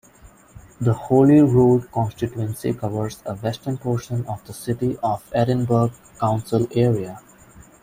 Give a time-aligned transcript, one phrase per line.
[0.79, 7.21] The Holyrood constituency covers a western portion of the City of Edinburgh council area.